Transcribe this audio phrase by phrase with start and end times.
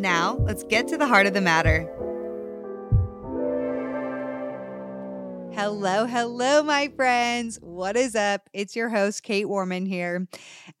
[0.00, 1.86] Now, let's get to the heart of the matter.
[5.52, 7.58] Hello, hello, my friends.
[7.60, 8.48] What is up?
[8.52, 10.28] It's your host, Kait Warman here.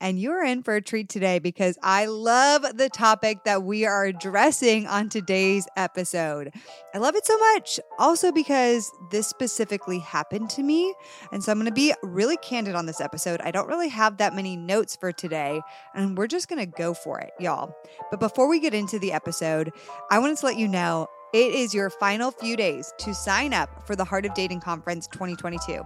[0.00, 4.04] And you're in for a treat today because I love the topic that we are
[4.04, 6.54] addressing on today's episode.
[6.94, 7.80] I love it so much.
[7.98, 10.94] Also, because this specifically happened to me.
[11.32, 13.40] And so I'm going to be really candid on this episode.
[13.42, 15.60] I don't really have that many notes for today,
[15.94, 17.74] and we're just going to go for it, y'all.
[18.10, 19.72] But before we get into the episode,
[20.10, 23.86] I wanted to let you know it is your final few days to sign up
[23.86, 25.80] for the Heart of Dating Conference 2022.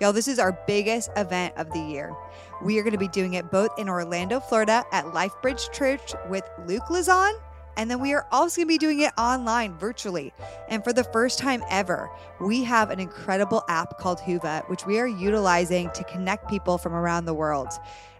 [0.00, 2.14] Y'all, this is our biggest event of the year.
[2.62, 6.44] We are going to be doing it both in Orlando, Florida at LifeBridge Church with
[6.66, 7.32] Luke Lezon.
[7.76, 10.32] And then we are also going to be doing it online virtually.
[10.68, 14.98] And for the first time ever, we have an incredible app called Whova, which we
[14.98, 17.68] are utilizing to connect people from around the world.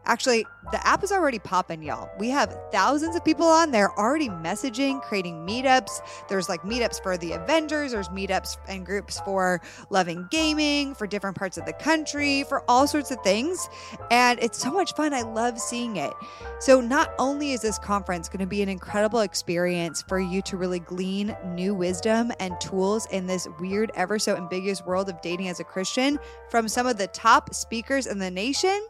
[0.06, 2.10] Actually, the app is already popping, y'all.
[2.18, 6.00] We have thousands of people on there already messaging, creating meetups.
[6.28, 11.36] There's like meetups for the Avengers, there's meetups and groups for loving gaming, for different
[11.36, 13.68] parts of the country, for all sorts of things.
[14.10, 15.12] And it's so much fun.
[15.12, 16.12] I love seeing it.
[16.60, 20.56] So, not only is this conference going to be an incredible experience for you to
[20.56, 25.48] really glean new wisdom and tools in this weird, ever so ambiguous world of dating
[25.48, 28.86] as a Christian from some of the top speakers in the nation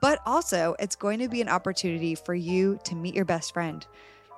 [0.00, 3.86] but also, it's going to be an opportunity for you to meet your best friend,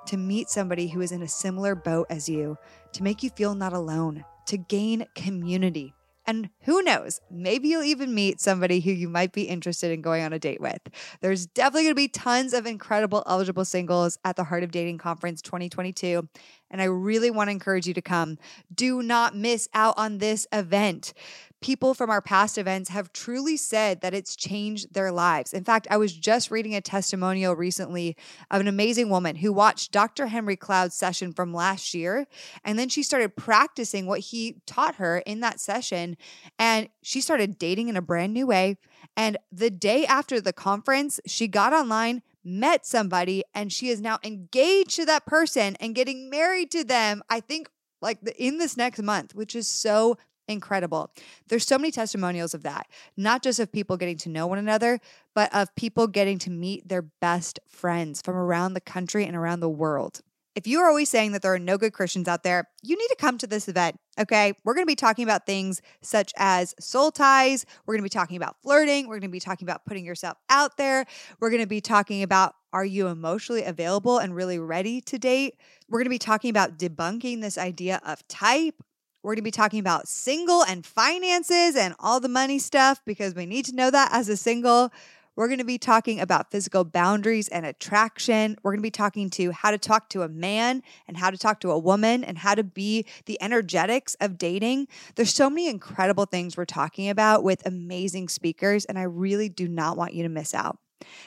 [0.07, 2.57] to meet somebody who is in a similar boat as you,
[2.93, 5.95] to make you feel not alone, to gain community.
[6.27, 10.23] And who knows, maybe you'll even meet somebody who you might be interested in going
[10.23, 10.81] on a date with.
[11.21, 14.99] There's definitely going to be tons of incredible eligible singles at the Heart of Dating
[14.99, 16.29] Conference 2022.
[16.71, 18.39] And I really want to encourage you to come.
[18.73, 21.15] Do not miss out on this event
[21.61, 25.53] people from our past events have truly said that it's changed their lives.
[25.53, 28.17] In fact, I was just reading a testimonial recently
[28.51, 30.29] of an amazing woman who watched Dr.
[30.29, 32.27] Henry Cloud's session from last year.
[32.65, 36.17] And then she started practicing what he taught her in that session.
[36.59, 38.79] And she started dating in a brand new way.
[39.17, 44.19] And the day after the conference, she got online met somebody and she is now
[44.25, 47.23] engaged to that person and getting married to them.
[47.29, 47.69] I think
[48.01, 50.17] like in this next month, which is so
[50.51, 51.11] incredible.
[51.49, 55.01] There's so many testimonials of that, not just of people getting to know one another,
[55.35, 59.61] but of people getting to meet their best friends from around the country and around
[59.61, 60.21] the world.
[60.57, 63.09] If you are always saying that there are no good Christians out there, you need
[63.09, 63.97] to come to this event.
[64.19, 64.53] Okay.
[64.65, 67.65] We're going to be talking about things such as soul ties.
[67.87, 69.07] We're going to be talking about flirting.
[69.07, 71.07] We're going to be talking about putting yourself out there.
[71.39, 75.55] We're going to be talking about are you emotionally available and really ready to date?
[75.89, 78.83] We're going to be talking about debunking this idea of type.
[79.23, 83.35] We're going to be talking about single and finances and all the money stuff because
[83.35, 84.91] we need to know that as a single.
[85.37, 88.57] We're going to be talking about physical boundaries and attraction.
[88.63, 91.37] We're going to be talking to how to talk to a man and how to
[91.37, 94.89] talk to a woman and how to be the energetics of dating.
[95.17, 99.69] There's so many incredible things we're talking about with amazing speakers, and I really do
[99.69, 100.79] not want you to miss out.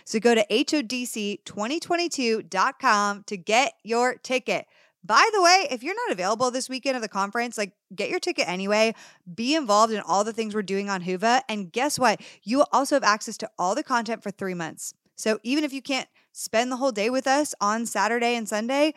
[0.04, 4.68] So go to HODC2022.com to get your ticket.
[5.06, 8.20] By the way, if you're not available this weekend of the conference, like get your
[8.20, 8.96] ticket anyway.
[9.34, 11.42] Be involved in all the things we're doing on Whova.
[11.50, 12.22] And guess what?
[12.44, 14.94] You will also have access to all the content for three months.
[15.16, 18.94] So even if you can't spend the whole day with us on Saturday and Sunday,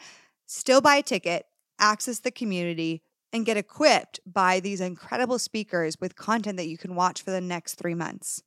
[0.47, 1.47] still buy a ticket,
[1.79, 3.03] access the community,
[3.33, 7.41] and get equipped by these incredible speakers with content that you can watch for the
[7.41, 8.43] next three months.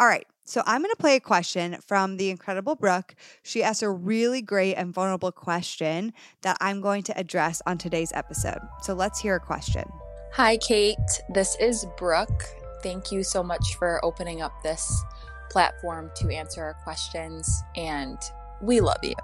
[0.00, 3.14] All right, so I'm going to play a question from the incredible Brooke.
[3.42, 8.12] She asked a really great and vulnerable question that I'm going to address on today's
[8.14, 8.60] episode.
[8.80, 9.84] So let's hear a question.
[10.32, 10.96] Hi, Kait.
[11.34, 12.44] This is Brooke.
[12.82, 15.04] Thank you so much for opening up this
[15.50, 18.16] platform to answer our questions, and
[18.62, 19.16] we love you.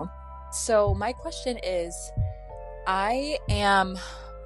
[0.52, 2.12] So, my question is
[2.86, 3.96] I am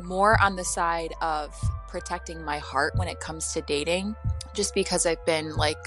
[0.00, 1.56] more on the side of
[1.88, 4.14] protecting my heart when it comes to dating
[4.55, 5.79] just because I've been like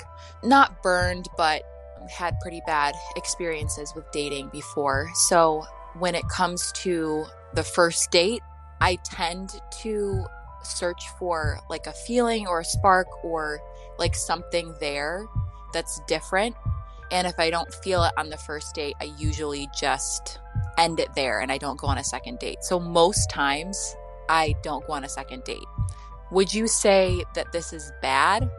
[0.44, 1.64] not burned, but
[2.10, 5.10] had pretty bad experiences with dating before.
[5.14, 5.64] So
[5.98, 8.42] when it comes to the first date,
[8.80, 10.26] I tend to
[10.64, 13.60] search for like a feeling or a spark or
[13.98, 15.26] like something there
[15.74, 16.56] that's different.
[17.12, 20.40] And if I don't feel it on the first date, I usually just
[20.78, 22.64] end it there and I don't go on a second date.
[22.64, 23.96] So most times
[24.30, 25.60] I don't go on a second date.
[26.32, 28.50] Would you say that this is bad?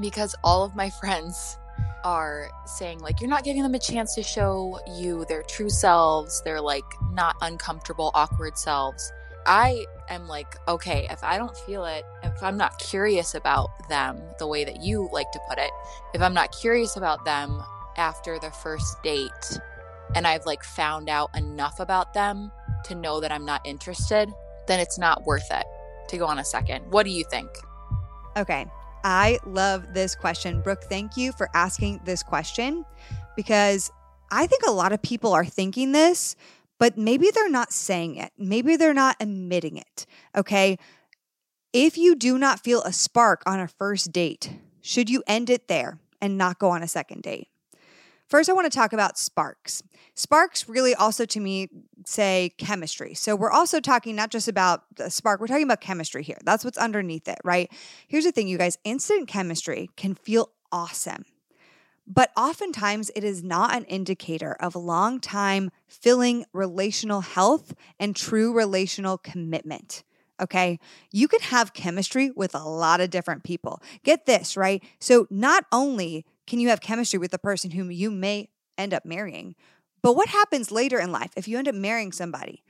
[0.00, 1.58] Because all of my friends
[2.04, 6.42] are saying like you're not giving them a chance to show you their true selves,
[6.42, 9.12] their like not uncomfortable awkward selves.
[9.46, 14.20] I am like, okay, if I don't feel it, if I'm not curious about them
[14.38, 15.70] the way that you like to put it,
[16.14, 17.62] if I'm not curious about them
[17.96, 19.60] after the first date
[20.14, 22.50] and I've like found out enough about them
[22.84, 24.32] to know that I'm not interested,
[24.66, 25.66] then it's not worth it
[26.12, 26.84] to go on a second.
[26.90, 27.50] What do you think?
[28.36, 28.66] Okay.
[29.04, 30.62] I love this question.
[30.62, 32.84] Brooke, thank you for asking this question
[33.36, 33.90] because
[34.30, 36.36] I think a lot of people are thinking this,
[36.78, 38.32] but maybe they're not saying it.
[38.38, 40.06] Maybe they're not admitting it.
[40.36, 40.78] Okay.
[41.72, 45.68] If you do not feel a spark on a first date, should you end it
[45.68, 47.48] there and not go on a second date?
[48.28, 49.82] First, I want to talk about sparks.
[50.14, 51.68] Sparks really also to me
[52.06, 53.14] say chemistry.
[53.14, 56.38] So we're also talking not just about the spark, we're talking about chemistry here.
[56.44, 57.70] That's what's underneath it, right?
[58.08, 61.24] Here's the thing, you guys instant chemistry can feel awesome.
[62.06, 68.52] But oftentimes, it is not an indicator of long time filling relational health and true
[68.52, 70.02] relational commitment.
[70.40, 70.80] Okay.
[71.12, 73.80] You can have chemistry with a lot of different people.
[74.02, 74.82] Get this, right?
[74.98, 79.04] So, not only can you have chemistry with the person whom you may end up
[79.04, 79.54] marrying,
[80.02, 82.62] but what happens later in life if you end up marrying somebody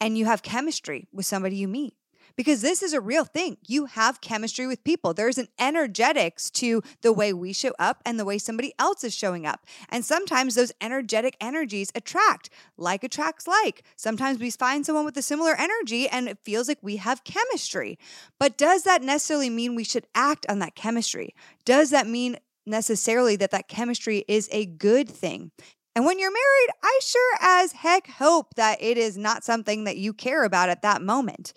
[0.00, 1.94] and you have chemistry with somebody you meet?
[2.36, 3.58] because this is a real thing.
[3.66, 5.14] You have chemistry with people.
[5.14, 9.14] There's an energetics to the way we show up and the way somebody else is
[9.14, 9.66] showing up.
[9.88, 13.84] And sometimes those energetic energies attract, like attracts like.
[13.96, 17.98] Sometimes we find someone with a similar energy and it feels like we have chemistry.
[18.38, 21.34] But does that necessarily mean we should act on that chemistry?
[21.64, 25.50] Does that mean necessarily that that chemistry is a good thing?
[25.96, 29.96] And when you're married, I sure as heck hope that it is not something that
[29.96, 31.52] you care about at that moment.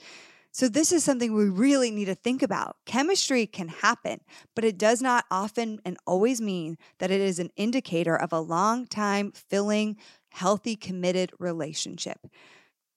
[0.51, 2.77] So, this is something we really need to think about.
[2.85, 4.21] Chemistry can happen,
[4.53, 8.39] but it does not often and always mean that it is an indicator of a
[8.39, 9.97] long time, filling,
[10.29, 12.19] healthy, committed relationship.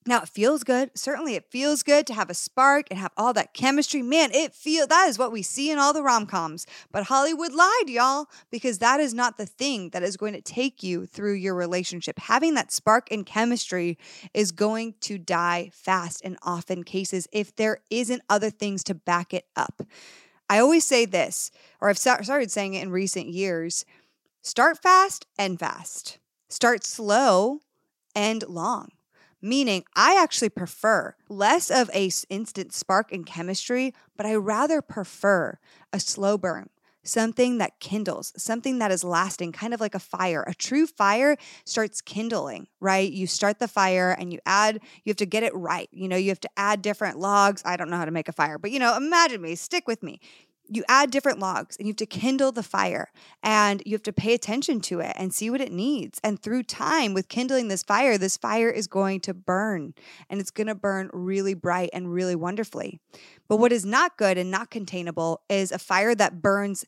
[0.08, 0.92] Now it feels good.
[0.94, 4.02] Certainly it feels good to have a spark and have all that chemistry.
[4.02, 6.64] Man, it feel that is what we see in all the rom-coms.
[6.92, 10.84] But Hollywood lied, y'all, because that is not the thing that is going to take
[10.84, 12.20] you through your relationship.
[12.20, 13.98] Having that spark and chemistry
[14.32, 19.34] is going to die fast in often cases if there isn't other things to back
[19.34, 19.82] it up.
[20.48, 21.50] I always say this,
[21.80, 23.84] or I've started saying it in recent years,
[24.42, 26.18] start fast and fast.
[26.48, 27.58] Start slow
[28.14, 28.90] and long
[29.48, 35.58] meaning I actually prefer less of a instant spark in chemistry, but I rather prefer
[35.92, 36.70] a slow burn.
[37.02, 40.42] Something that kindles, something that is lasting, kind of like a fire.
[40.42, 43.12] A true fire starts kindling, right?
[43.12, 45.88] You start the fire and you add, you have to get it right.
[45.92, 47.62] You know, you have to add different logs.
[47.64, 50.02] I don't know how to make a fire, but you know, imagine me, stick with
[50.02, 50.18] me
[50.68, 53.10] you add different logs and you have to kindle the fire
[53.42, 56.20] and you have to pay attention to it and see what it needs.
[56.24, 59.94] And through time, with kindling this fire, this fire is going to burn
[60.28, 63.00] and it's going to burn really bright and really wonderfully.
[63.48, 66.84] But what is not good and not containable is a fire that burns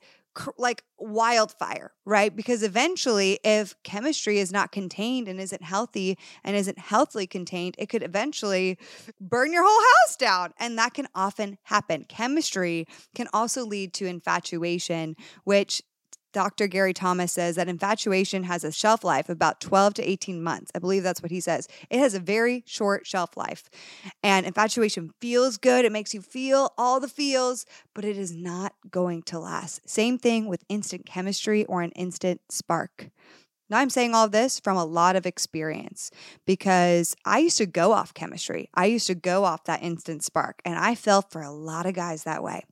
[0.57, 2.35] like wildfire, right?
[2.35, 7.89] Because eventually, if chemistry is not contained and isn't healthy and isn't healthily contained, it
[7.89, 8.79] could eventually
[9.21, 10.53] burn your whole house down.
[10.59, 12.05] And that can often happen.
[12.09, 15.83] Chemistry can also lead to infatuation, which
[16.39, 16.69] Dr.
[16.69, 20.71] Gary Thomas says that infatuation has a shelf life of about 12 to 18 months.
[20.73, 21.67] I believe that's what he says.
[21.91, 23.69] It has a very short shelf life.
[24.23, 25.85] And infatuation feels good.
[25.85, 29.81] It makes you feel all the feels, but it is not going to last.
[29.91, 33.11] Same thing with instant chemistry or an instant spark.
[33.71, 36.11] Now, I'm saying all this from a lot of experience
[36.47, 38.71] because I used to go off chemistry.
[38.75, 41.95] I used to go off that instant spark, and I fell for a lot of
[41.95, 42.65] guys that way.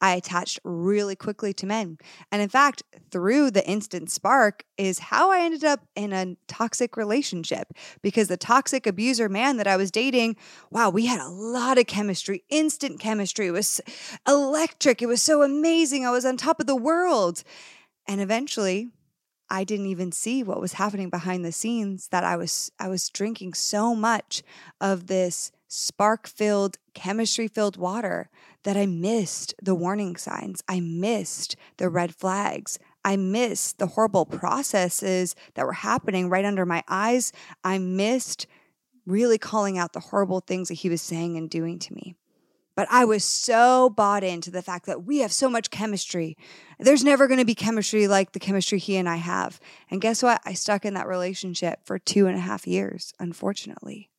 [0.00, 1.98] I attached really quickly to men.
[2.30, 6.96] And in fact, through the instant spark is how I ended up in a toxic
[6.96, 10.36] relationship because the toxic abuser man that I was dating,
[10.70, 13.48] wow, we had a lot of chemistry, instant chemistry.
[13.48, 13.80] It was
[14.26, 15.02] electric.
[15.02, 16.06] It was so amazing.
[16.06, 17.42] I was on top of the world.
[18.06, 18.90] And eventually,
[19.54, 23.08] I didn't even see what was happening behind the scenes that I was I was
[23.08, 24.42] drinking so much
[24.80, 28.30] of this spark-filled chemistry-filled water
[28.64, 30.60] that I missed the warning signs.
[30.68, 32.80] I missed the red flags.
[33.04, 37.32] I missed the horrible processes that were happening right under my eyes.
[37.62, 38.48] I missed
[39.06, 42.16] really calling out the horrible things that he was saying and doing to me.
[42.76, 46.36] But I was so bought into the fact that we have so much chemistry.
[46.78, 49.60] There's never going to be chemistry like the chemistry he and I have.
[49.90, 50.40] And guess what?
[50.44, 54.10] I stuck in that relationship for two and a half years, unfortunately.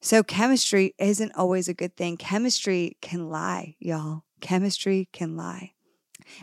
[0.00, 2.16] So, chemistry isn't always a good thing.
[2.16, 4.24] Chemistry can lie, y'all.
[4.40, 5.74] Chemistry can lie.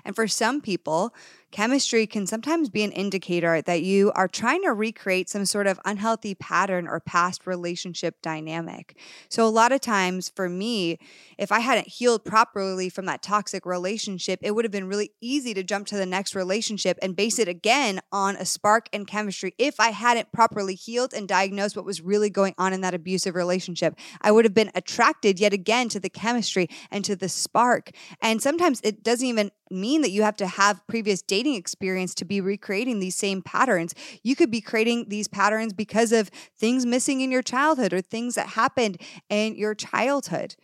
[0.06, 1.14] And for some people,
[1.52, 5.80] chemistry can sometimes be an indicator that you are trying to recreate some sort of
[5.86, 8.98] unhealthy pattern or past relationship dynamic.
[9.30, 11.00] So, a lot of times for me,
[11.38, 15.54] if I hadn't healed properly from that toxic relationship, it would have been really easy
[15.54, 19.54] to jump to the next relationship and base it again on a spark and chemistry.
[19.58, 23.36] If I hadn't properly healed and diagnosed what was really going on in that abusive
[23.36, 27.92] relationship, I would have been attracted yet again to the chemistry and to the spark.
[28.22, 32.26] And sometimes it doesn't even mean that you have to have previous dating experience to
[32.26, 33.94] be recreating these same patterns.
[34.24, 38.36] You could be creating these patterns because of things missing in your childhood or things
[38.36, 40.56] that happened in your childhood.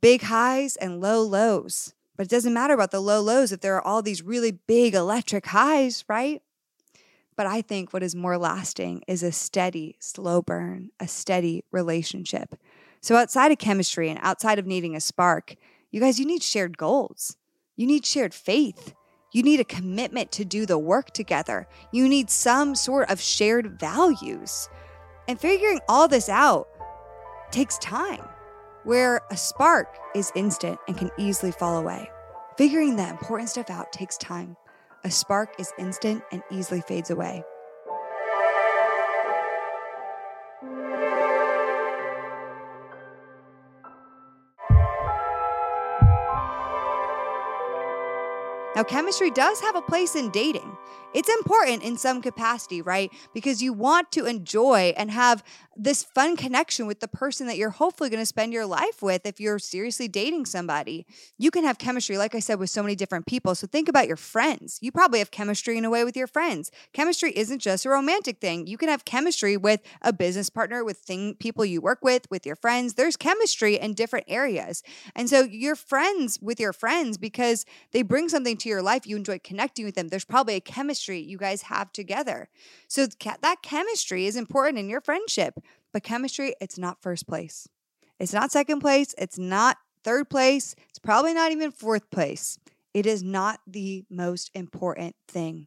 [0.00, 1.94] Big highs and low lows.
[2.16, 4.94] But it doesn't matter about the low lows if there are all these really big
[4.94, 6.42] electric highs, right?
[7.36, 12.54] But I think what is more lasting is a steady, slow burn, a steady relationship.
[13.00, 15.56] So, outside of chemistry and outside of needing a spark,
[15.90, 17.36] you guys, you need shared goals.
[17.76, 18.94] You need shared faith.
[19.34, 21.66] You need a commitment to do the work together.
[21.90, 24.68] You need some sort of shared values.
[25.26, 26.68] And figuring all this out
[27.50, 28.24] takes time,
[28.84, 32.08] where a spark is instant and can easily fall away.
[32.56, 34.56] Figuring that important stuff out takes time.
[35.02, 37.42] A spark is instant and easily fades away.
[48.74, 50.76] Now, chemistry does have a place in dating.
[51.14, 53.10] It's important in some capacity, right?
[53.32, 55.44] Because you want to enjoy and have
[55.76, 59.26] this fun connection with the person that you're hopefully going to spend your life with
[59.26, 61.06] if you're seriously dating somebody.
[61.38, 63.54] You can have chemistry, like I said, with so many different people.
[63.54, 64.78] So think about your friends.
[64.82, 66.70] You probably have chemistry in a way with your friends.
[66.92, 68.66] Chemistry isn't just a romantic thing.
[68.66, 72.46] You can have chemistry with a business partner, with thing, people you work with, with
[72.46, 72.94] your friends.
[72.94, 74.82] There's chemistry in different areas.
[75.14, 79.06] And so you're friends with your friends because they bring something to your life.
[79.06, 80.08] You enjoy connecting with them.
[80.08, 82.48] There's probably a chemistry you guys have together.
[82.88, 85.54] So that chemistry is important in your friendship.
[85.92, 87.68] But chemistry, it's not first place.
[88.18, 89.14] It's not second place.
[89.18, 90.74] It's not third place.
[90.88, 92.58] It's probably not even fourth place.
[92.92, 95.66] It is not the most important thing.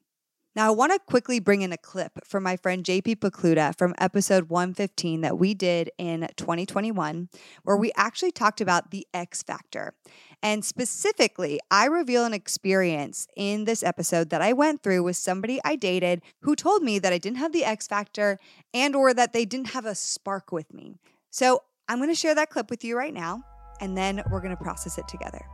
[0.58, 3.94] Now, I want to quickly bring in a clip from my friend JP Pokluda from
[4.00, 7.30] episode 115 that we did in 2021,
[7.62, 9.94] where we actually talked about the X factor.
[10.42, 15.60] And specifically, I reveal an experience in this episode that I went through with somebody
[15.64, 18.40] I dated who told me that I didn't have the X factor
[18.74, 20.96] and or that they didn't have a spark with me.
[21.30, 23.44] So, I'm going to share that clip with you right now
[23.80, 25.46] and then we're going to process it together.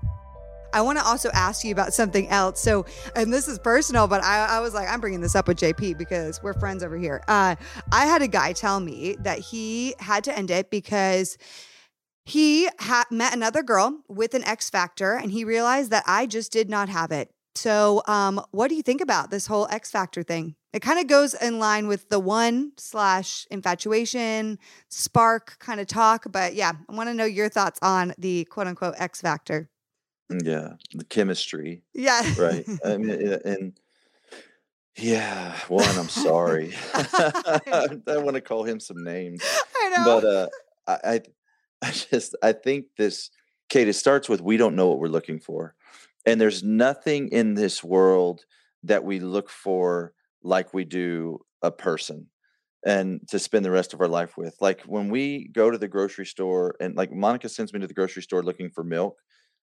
[0.74, 2.60] I want to also ask you about something else.
[2.60, 5.58] So, and this is personal, but I, I was like, I'm bringing this up with
[5.58, 7.24] JP because we're friends over here.
[7.27, 7.56] Uh,
[7.92, 11.38] I had a guy tell me that he had to end it because
[12.25, 16.51] he had met another girl with an X factor and he realized that I just
[16.51, 17.30] did not have it.
[17.56, 20.56] So, um, what do you think about this whole X factor thing?
[20.74, 24.58] It kind of goes in line with the one slash infatuation
[24.89, 28.65] spark kind of talk, but yeah, I want to know your thoughts on the quote
[28.65, 29.70] unquote X factor.
[30.30, 32.22] Yeah, the chemistry, Yeah.
[32.38, 32.65] right?
[32.86, 33.74] I mean, and
[34.98, 36.74] yeah, one, I'm sorry.
[36.94, 39.42] I want to call him some names,
[39.75, 40.22] I know.
[40.22, 40.48] but uh,
[40.88, 41.22] I, I,
[41.88, 43.30] I just, I think this,
[43.70, 45.75] Kait, it starts with we don't know what we're looking for,
[46.25, 48.46] and there's nothing in this world
[48.84, 50.13] that we look for
[50.44, 52.27] like we do a person
[52.86, 54.56] and to spend the rest of our life with.
[54.60, 57.94] Like when we go to the grocery store and like Monica sends me to the
[57.94, 59.18] grocery store looking for milk,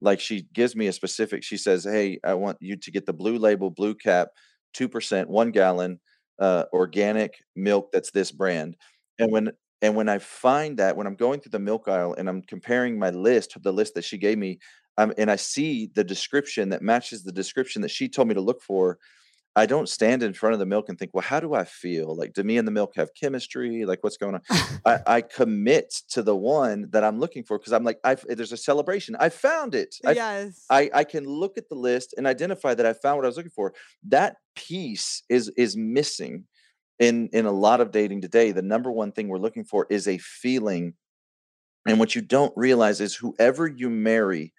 [0.01, 3.13] like she gives me a specific, she says, Hey, I want you to get the
[3.13, 4.29] blue label, blue cap,
[4.73, 5.99] 2%, one gallon,
[6.39, 8.75] uh, organic milk that's this brand.
[9.19, 9.51] And when
[9.81, 12.99] and when I find that when I'm going through the milk aisle and I'm comparing
[12.99, 14.59] my list to the list that she gave me,
[14.97, 18.41] um, and I see the description that matches the description that she told me to
[18.41, 18.97] look for,
[19.59, 22.15] I don't stand in front of the milk and think, well, how do I feel?
[22.15, 23.83] Like, do me and the milk have chemistry?
[23.83, 24.41] Like, what's going on?
[24.85, 28.53] I, I commit to the one that I'm looking for because I'm like, I've, there's
[28.53, 29.17] a celebration.
[29.19, 29.95] I found it.
[30.05, 30.65] I, yes.
[30.69, 33.35] I, I can look at the list and identify that I found what I was
[33.35, 33.73] looking for.
[34.07, 36.45] That piece is is missing
[36.97, 38.53] in in a lot of dating today.
[38.53, 40.93] The number one thing we're looking for is a feeling.
[41.85, 44.53] And what you don't realize is whoever you marry,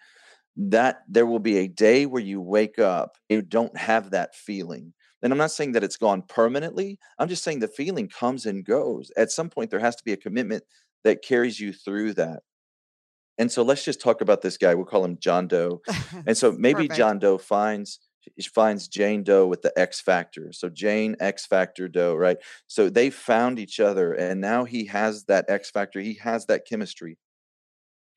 [0.69, 4.93] that there will be a day where you wake up you don't have that feeling
[5.23, 8.65] and i'm not saying that it's gone permanently i'm just saying the feeling comes and
[8.65, 10.63] goes at some point there has to be a commitment
[11.05, 12.43] that carries you through that
[13.39, 14.75] And so let's just talk about this guy.
[14.75, 15.81] We'll call him John Doe.
[16.27, 18.01] And so maybe John Doe finds
[18.55, 20.53] finds Jane Doe with the X factor.
[20.53, 22.37] So Jane X factor Doe, right?
[22.67, 26.01] So they found each other and now he has that X factor.
[26.01, 27.17] He has that chemistry.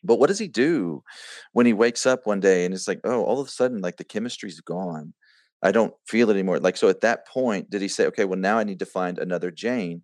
[0.04, 1.04] But what does he do
[1.54, 3.98] when he wakes up one day and it's like, oh, all of a sudden, like
[3.98, 5.14] the chemistry's gone.
[5.62, 6.60] I don't feel it anymore.
[6.60, 9.18] Like, so at that point, did he say, okay, well, now I need to find
[9.18, 10.02] another Jane?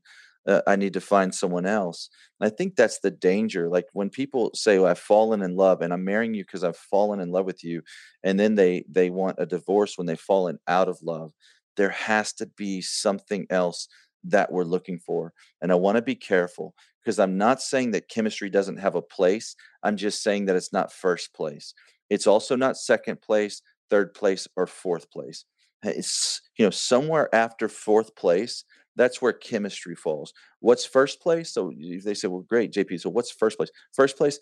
[0.48, 2.10] Uh, I need to find someone else.
[2.40, 3.68] And I think that's the danger.
[3.70, 6.78] Like when people say, well, I've fallen in love and I'm marrying you because I've
[6.78, 7.82] fallen in love with you.
[8.24, 11.34] And then they they want a divorce when they've fallen out of love.
[11.76, 13.90] There has to be something else
[14.24, 15.34] that we're looking for.
[15.62, 19.02] And I want to be careful because I'm not saying that chemistry doesn't have a
[19.02, 19.56] place.
[19.84, 21.74] I'm just saying that it's not first place.
[22.10, 25.46] It's also not second place, third place, or fourth place.
[25.84, 28.66] It's, you know, somewhere after fourth place,
[28.96, 30.34] that's where chemistry falls.
[30.60, 31.54] What's first place?
[31.54, 31.72] So
[32.04, 33.00] they say, well, great, JP.
[33.00, 33.70] So what's first place?
[33.94, 34.40] First place,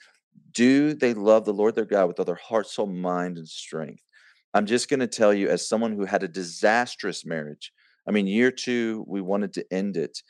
[0.51, 4.03] do they love the Lord their God with all their heart, soul, mind, and strength?
[4.53, 7.71] I'm just going to tell you, as someone who had a disastrous marriage,
[8.07, 10.23] I mean, year two, we wanted to end it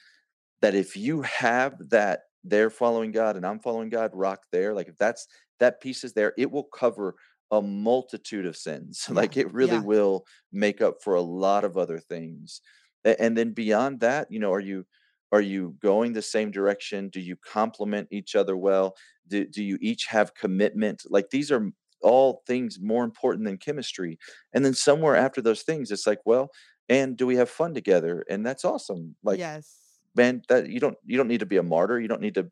[0.61, 4.87] that if you have that they're following God and I'm following God rock there, like
[4.87, 5.27] if that's
[5.59, 7.15] that piece is there, it will cover
[7.51, 9.07] a multitude of sins.
[9.15, 9.27] Yeah.
[9.27, 9.79] like it really Yeah.
[9.79, 12.61] will make up for a lot of other things.
[13.05, 14.85] And then beyond that, you know, are you
[15.31, 17.09] are you going the same direction?
[17.09, 18.95] Do you complement each other well?
[19.27, 21.03] Do, do you each have commitment?
[21.09, 21.69] Like these are
[22.01, 24.17] all things more important than chemistry.
[24.53, 26.49] And then somewhere after those things, it's like, well,
[26.87, 28.23] and do we have fun together?
[28.29, 29.15] And that's awesome.
[29.23, 29.86] Like Yes.
[30.17, 32.49] Man that you don't you don't need to be a martyr you don't need to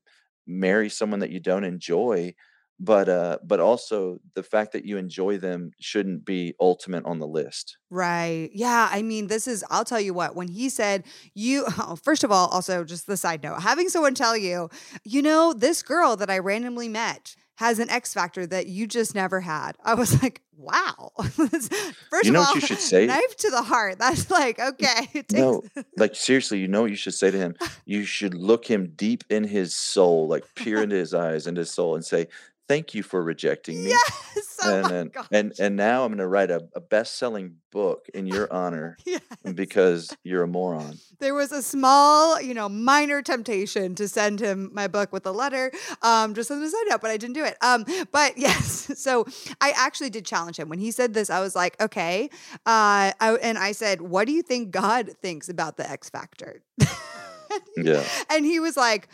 [0.48, 2.34] marry someone that you don't enjoy
[2.80, 7.28] but uh but also the fact that you enjoy them shouldn't be ultimate on the
[7.28, 8.50] list Right.
[8.54, 8.90] Yeah.
[8.92, 12.32] I mean, this is, I'll tell you what, when he said, you, oh, first of
[12.32, 14.70] all, also just the side note, having someone tell you,
[15.06, 19.16] you know, this girl that I randomly met has an X factor that you just
[19.16, 19.74] never had.
[19.84, 21.12] I was like, wow.
[21.20, 24.00] first you of know all, what you should say knife to the heart.
[24.00, 25.08] That's like, okay.
[25.14, 25.64] Takes, no
[25.98, 29.24] like seriously you know what you should say to him you should look him deep
[29.30, 32.28] in his soul like peer into his eyes into his soul and say
[32.68, 34.60] thank you for rejecting me yes.
[34.64, 38.25] Oh and then and and now i'm going to write a, a best-selling book in
[38.25, 39.22] your honor yes.
[39.54, 44.70] because you're a moron there was a small, you know, minor temptation to send him
[44.74, 47.44] my book with a letter, um, just as a side note, but I didn't do
[47.44, 47.58] it.
[47.62, 49.25] Um, but yes, so
[49.62, 51.30] I actually did challenge him when he said this.
[51.30, 52.30] I was like, okay,
[52.66, 56.62] uh, I, and I said, what do you think God thinks about the X Factor?
[57.78, 59.08] yeah and he was like.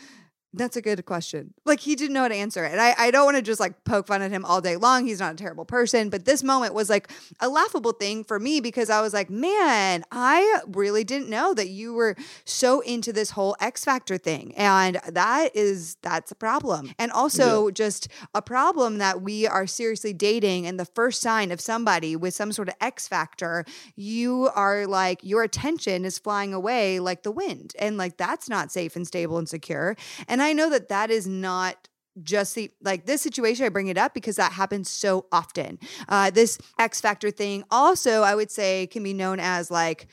[0.54, 1.54] That's a good question.
[1.64, 2.72] Like he didn't know how to answer it.
[2.72, 5.06] And I, I don't want to just like poke fun at him all day long.
[5.06, 6.10] He's not a terrible person.
[6.10, 7.10] But this moment was like
[7.40, 11.68] a laughable thing for me because I was like, man, I really didn't know that
[11.68, 14.52] you were so into this whole X Factor thing.
[14.54, 16.92] And that is, that's a problem.
[16.98, 20.66] And also just a problem that we are seriously dating.
[20.66, 23.64] And the first sign of somebody with some sort of X Factor,
[23.96, 27.72] you are like, your attention is flying away like the wind.
[27.78, 29.96] And like, that's not safe and stable and secure.
[30.28, 31.88] And I know that that is not
[32.22, 35.78] just the like this situation i bring it up because that happens so often.
[36.08, 40.08] Uh this x factor thing also i would say can be known as like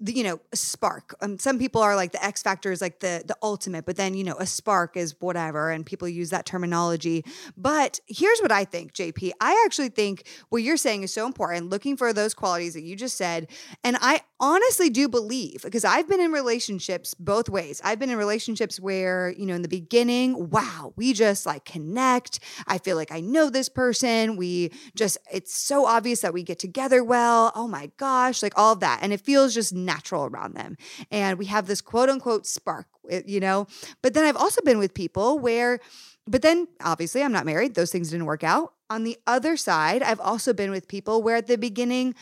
[0.00, 3.00] the, you know a spark um, some people are like the x factor is like
[3.00, 6.44] the the ultimate but then you know a spark is whatever and people use that
[6.44, 7.24] terminology
[7.56, 11.70] but here's what i think jp i actually think what you're saying is so important
[11.70, 13.48] looking for those qualities that you just said
[13.84, 17.80] and i honestly do believe because I've been in relationships both ways.
[17.82, 22.40] I've been in relationships where, you know, in the beginning, wow, we just like connect.
[22.66, 24.36] I feel like I know this person.
[24.36, 27.52] We just, it's so obvious that we get together well.
[27.54, 28.98] Oh my gosh, like all of that.
[29.00, 30.76] And it feels just natural around them.
[31.10, 33.66] And we have this quote unquote spark, eh, you know.
[34.02, 35.80] But then I've also been with people where,
[36.26, 37.74] but then obviously I'm not married.
[37.74, 38.72] Those things didn't work out.
[38.90, 42.14] On the other side, I've also been with people where at the beginning,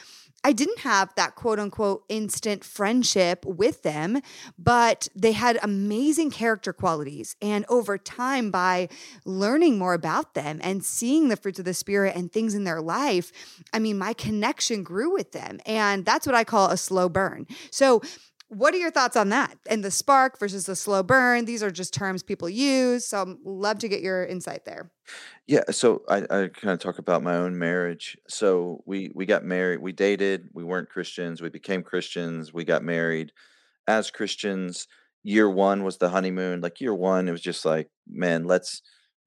[0.44, 4.20] I didn't have that quote unquote instant friendship with them,
[4.58, 7.36] but they had amazing character qualities.
[7.40, 8.88] And over time, by
[9.24, 12.80] learning more about them and seeing the fruits of the Spirit and things in their
[12.80, 13.30] life,
[13.72, 15.60] I mean, my connection grew with them.
[15.64, 17.46] And that's what I call a slow burn.
[17.70, 18.02] So,
[18.52, 19.56] what are your thoughts on that?
[19.68, 21.46] And the spark versus the slow burn?
[21.46, 23.06] These are just terms people use.
[23.06, 24.90] So, I'd love to get your insight there.
[25.46, 28.16] Yeah, so I, I kind of talk about my own marriage.
[28.28, 32.84] So we we got married, we dated, we weren't Christians, we became Christians, we got
[32.84, 33.32] married
[33.88, 34.86] as Christians.
[35.24, 36.60] Year one was the honeymoon.
[36.60, 38.82] Like year one, it was just like, man, let's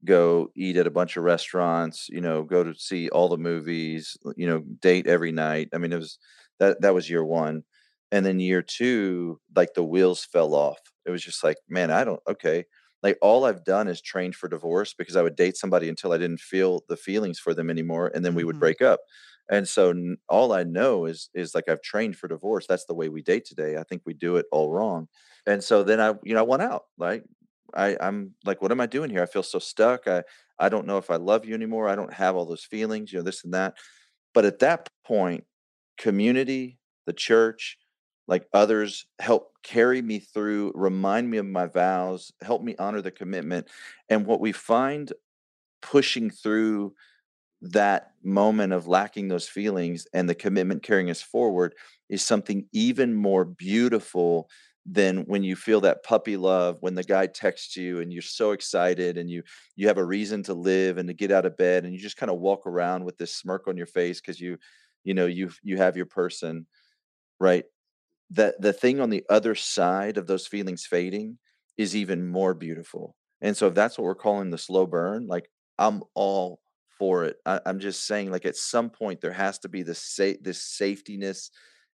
[0.06, 4.18] go eat at a bunch of restaurants, you know, go to see all the movies,
[4.36, 5.70] you know, date every night.
[5.74, 6.20] I mean, it was
[6.60, 7.64] that that was year one.
[8.12, 10.80] And then year two, like the wheels fell off.
[11.06, 12.66] It was just like, man, I don't okay.
[13.04, 16.18] like all I've done is trained for divorce because I would date somebody until I
[16.18, 18.60] didn't feel the feelings for them anymore and then we would Mhm.
[18.60, 19.02] break up.
[19.50, 19.94] And so
[20.28, 22.66] all I know is is like I've trained for divorce.
[22.68, 23.78] That's the way we date today.
[23.78, 25.08] I think we do it all wrong.
[25.46, 26.84] And so then I you know I went out.
[26.98, 27.24] Like
[27.76, 29.22] I I'm like what am I doing here?
[29.22, 30.08] I feel so stuck.
[30.08, 30.24] I
[30.58, 31.88] I don't know if I love you anymore.
[31.90, 33.78] I don't have all those feelings, you know, this and that.
[34.34, 35.46] But at that point,
[35.98, 37.78] community, the church,
[38.28, 43.12] like others help carry me through, remind me of my vows, help me honor the
[43.12, 43.68] commitment.
[44.10, 45.12] And what we find
[45.82, 46.94] pushing through
[47.62, 51.74] that moment of lacking those feelings and the commitment carrying us forward
[52.10, 54.50] is something even more beautiful
[54.86, 58.52] than when you feel that puppy love when the guy texts you and you're so
[58.52, 59.42] excited and you
[59.76, 62.18] you have a reason to live and to get out of bed and you just
[62.18, 64.58] kind of walk around with this smirk on your face because you
[65.04, 66.68] you know you you have your person
[67.40, 67.66] right
[68.30, 71.38] the the thing on the other side of those feelings fading
[71.78, 73.16] is even more beautiful.
[73.42, 76.60] And so if that's what we're calling the slow burn, like I'm all
[76.98, 77.38] for it.
[77.46, 80.78] I, I'm just saying, like at some point there has to be this sa- this
[80.80, 81.50] safetiness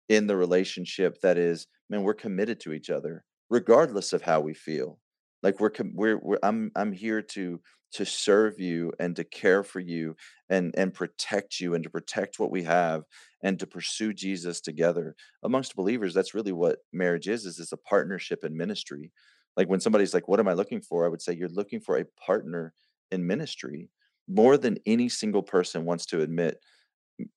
[0.09, 4.53] in the relationship that is, man, we're committed to each other, regardless of how we
[4.53, 4.99] feel.
[5.43, 7.59] Like we're we're, we're I'm I'm here to
[7.93, 10.15] to serve you and to care for you
[10.49, 13.03] and and protect you and to protect what we have
[13.43, 15.15] and to pursue Jesus together.
[15.43, 19.11] Amongst believers that's really what marriage is is it's a partnership in ministry.
[19.57, 21.05] Like when somebody's like what am i looking for?
[21.05, 22.73] I would say you're looking for a partner
[23.11, 23.89] in ministry.
[24.27, 26.57] More than any single person wants to admit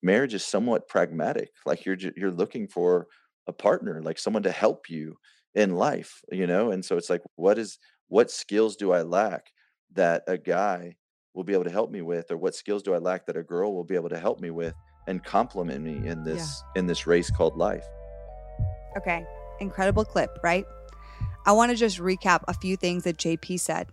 [0.02, 1.50] marriage is somewhat pragmatic.
[1.66, 3.08] Like you're you're looking for
[3.46, 5.16] a partner like someone to help you
[5.54, 6.70] in life you know?
[6.70, 7.78] And so it's like what is
[8.14, 9.52] what skills do i lack
[9.92, 10.94] that a guy
[11.34, 13.42] will be able to help me with or what skills do i lack that a
[13.42, 14.72] girl will be able to help me with
[15.08, 16.24] and complement me in Yeah.
[16.24, 17.84] this in this race called life
[18.96, 19.26] Okay,
[19.58, 20.64] incredible clip, right?
[21.44, 23.88] I want to just recap a few things that JP said.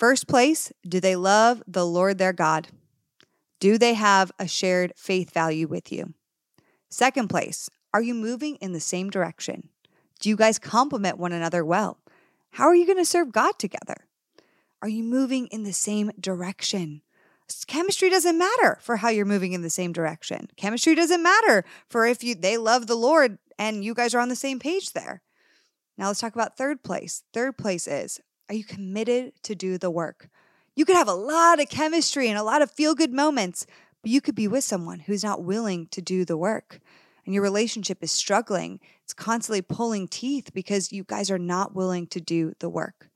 [0.00, 2.66] First place, do they love the Lord their God?
[3.60, 6.14] Do they have a shared faith value with you?
[6.90, 9.68] Second place, are you moving in the same direction?
[10.18, 12.00] Do you guys complement one another well?
[12.50, 14.06] How are you going to serve God together?
[14.82, 17.02] Are you moving in the same direction?
[17.66, 20.48] Chemistry doesn't matter for how you're moving in the same direction.
[20.56, 24.28] Chemistry doesn't matter for if you they love the Lord and you guys are on
[24.28, 25.22] the same page there.
[25.96, 27.22] Now let's talk about third place.
[27.32, 30.28] Third place is are you committed to do the work?
[30.74, 33.66] You could have a lot of chemistry and a lot of feel good moments,
[34.02, 36.80] but you could be with someone who's not willing to do the work.
[37.26, 38.80] And your relationship is struggling.
[39.02, 43.10] It's constantly pulling teeth because you guys are not willing to do the work.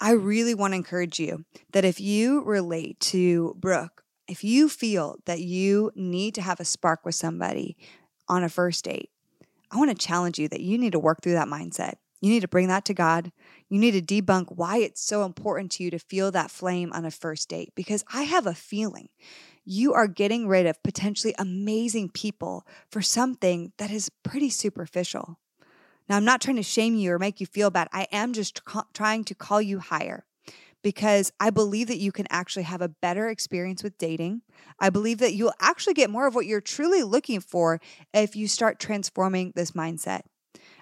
[0.00, 5.16] I really want to encourage you that if you relate to Brooke, if you feel
[5.24, 7.76] that you need to have a spark with somebody
[8.28, 9.10] on a first date,
[9.70, 11.94] I want to challenge you that you need to work through that mindset.
[12.20, 13.32] You need to bring that to God.
[13.68, 17.04] You need to debunk why it's so important to you to feel that flame on
[17.04, 19.08] a first date because I have a feeling
[19.66, 25.38] you are getting rid of potentially amazing people for something that is pretty superficial.
[26.08, 27.88] Now, I'm not trying to shame you or make you feel bad.
[27.92, 28.60] I am just
[28.94, 30.24] trying to call you higher
[30.82, 34.42] because I believe that you can actually have a better experience with dating.
[34.78, 37.80] I believe that you'll actually get more of what you're truly looking for
[38.14, 40.20] if you start transforming this mindset.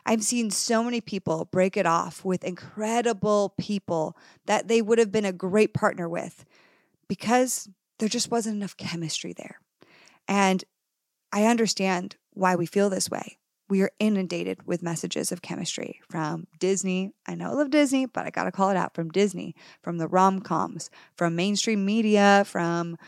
[0.05, 5.11] I've seen so many people break it off with incredible people that they would have
[5.11, 6.45] been a great partner with
[7.09, 7.71] because
[8.05, 9.61] there just wasn't enough chemistry there.
[10.29, 10.63] And
[11.33, 13.39] I understand why we feel this way.
[13.71, 17.13] We are inundated with messages of chemistry from Disney.
[17.27, 19.97] I know I love Disney, but I got to call it out from Disney, from
[19.97, 22.99] the rom coms, from mainstream media, from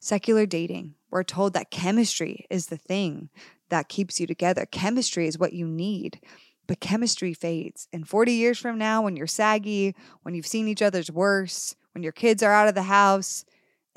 [0.00, 0.94] secular dating.
[1.10, 3.28] We're told that chemistry is the thing
[3.68, 4.64] that keeps you together.
[4.64, 6.22] Chemistry is what you need,
[6.66, 7.86] but chemistry fades.
[7.92, 12.02] And 40 years from now, when you're saggy, when you've seen each other's worse, when
[12.02, 13.44] your kids are out of the house,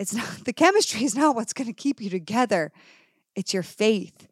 [0.02, 2.72] it's not the chemistry is not what's going to keep you together.
[3.36, 4.28] It's your faith.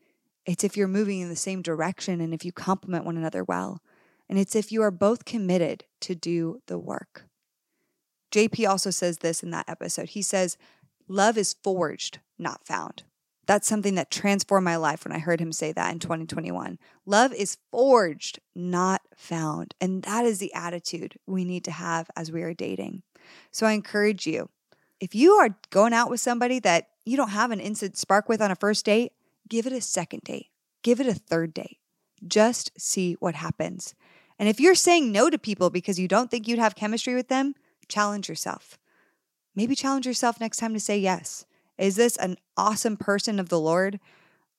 [0.46, 3.82] It's if you're moving in the same direction and if you complement one another well.
[4.28, 7.26] And it's if you are both committed to do the work.
[8.32, 10.10] JP also says this in that episode.
[10.10, 10.58] He says,
[11.08, 13.04] Love is forged, not found.
[13.48, 16.78] That's something that transformed my life when I heard him say that in 2021.
[17.08, 19.74] Love is forged, not found.
[19.82, 23.02] And that is the attitude we need to have as we are dating.
[23.52, 24.50] So I encourage you
[25.00, 28.42] if you are going out with somebody that you don't have an instant spark with
[28.42, 29.14] on a first date,
[29.48, 30.48] give it a second date,
[30.84, 31.78] give it a third date.
[32.28, 33.96] Just see what happens.
[34.38, 37.30] And if you're saying no to people because you don't think you'd have chemistry with
[37.30, 37.56] them,
[37.88, 38.78] challenge yourself.
[39.56, 41.46] Maybe challenge yourself next time to say yes.
[41.78, 44.00] Is this an awesome person of the Lord?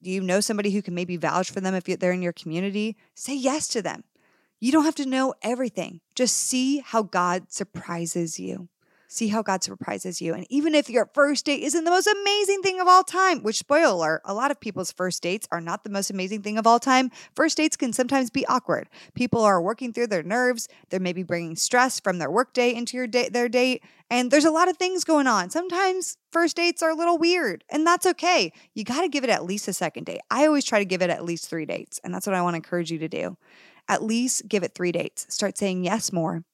[0.02, 2.96] Do you know somebody who can maybe vouch for them if they're in your community?
[3.14, 4.04] Say yes to them.
[4.58, 6.00] You don't have to know everything.
[6.14, 8.68] Just see how God surprises you.
[9.12, 10.34] See how God surprises you.
[10.34, 13.56] And even if your first date isn't the most amazing thing of all time, which,
[13.56, 16.64] spoiler alert, a lot of people's first dates are not the most amazing thing of
[16.64, 18.88] all time, first dates can sometimes be awkward.
[19.14, 20.68] People are working through their nerves.
[20.90, 23.82] They're maybe bringing stress from their workday into your their date.
[24.10, 25.50] And there's a lot of things going on.
[25.50, 28.52] Sometimes first dates are a little weird, and that's okay.
[28.74, 30.20] You got to give it at least a second date.
[30.30, 32.54] I always try to give it at least three dates, and that's what I want
[32.54, 33.36] to encourage you to do.
[33.88, 35.26] At least give it three dates.
[35.34, 36.44] Start saying yes more.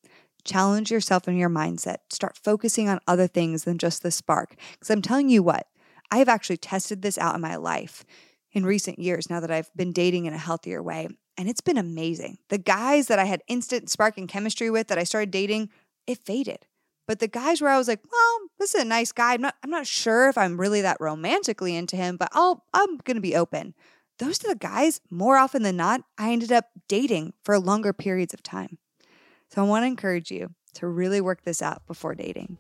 [0.47, 1.97] Challenge yourself in your mindset.
[2.09, 4.55] Start focusing on other things than just the spark.
[4.73, 5.67] Because I'm telling you what,
[6.11, 8.05] I have actually tested this out in my life
[8.53, 11.09] in recent years now that I've been dating in a healthier way.
[11.37, 12.39] And it's been amazing.
[12.49, 15.69] The guys that I had instant spark and chemistry with that I started dating,
[16.07, 16.65] it faded.
[17.09, 19.35] But the guys where I was like, well, this is a nice guy.
[19.35, 22.99] I'm not, I'm not sure if I'm really that romantically into him, but I'll, I'm
[22.99, 23.75] going to be open.
[24.19, 28.33] Those are the guys, more often than not, I ended up dating for longer periods
[28.33, 28.79] of time.
[29.49, 32.59] So I want to encourage you to really work this out before dating.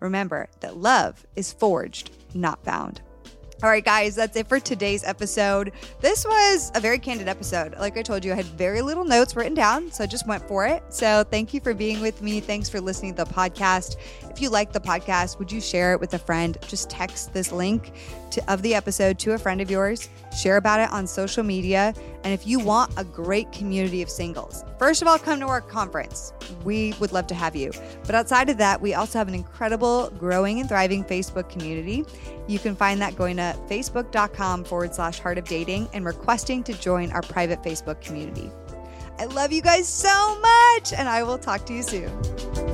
[0.00, 3.00] Remember that love is forged, not found.
[3.62, 5.72] All right, guys, that's it for today's episode.
[6.00, 7.74] This was a very candid episode.
[7.78, 10.46] Like I told you, I had very little notes written down, so I just went
[10.46, 10.82] for it.
[10.90, 12.40] So thank you for being with me.
[12.40, 13.96] Thanks for listening to the podcast.
[14.28, 16.58] If you like the podcast, would you share it with a friend?
[16.66, 17.92] Just text this link
[18.32, 21.94] to, of the episode to a friend of yours, share about it on social media.
[22.24, 25.60] And if you want a great community of singles, first of all, come to our
[25.60, 26.32] conference.
[26.64, 27.70] We would love to have you.
[28.06, 32.04] But outside of that, we also have an incredible, growing, and thriving Facebook community.
[32.48, 36.72] You can find that going to facebook.com forward slash heart of dating and requesting to
[36.72, 38.50] join our private Facebook community.
[39.18, 42.73] I love you guys so much, and I will talk to you soon.